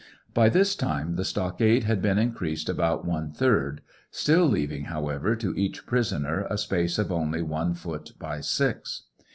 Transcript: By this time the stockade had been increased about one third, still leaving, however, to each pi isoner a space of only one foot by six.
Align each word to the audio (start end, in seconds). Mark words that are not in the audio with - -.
By 0.33 0.49
this 0.49 0.75
time 0.75 1.15
the 1.15 1.23
stockade 1.23 1.83
had 1.83 2.01
been 2.01 2.17
increased 2.17 2.69
about 2.69 3.05
one 3.05 3.31
third, 3.31 3.81
still 4.09 4.45
leaving, 4.45 4.85
however, 4.85 5.35
to 5.35 5.53
each 5.55 5.85
pi 5.85 5.97
isoner 5.97 6.47
a 6.49 6.57
space 6.57 6.97
of 6.97 7.11
only 7.11 7.43
one 7.43 7.75
foot 7.75 8.13
by 8.17 8.39
six. 8.41 9.03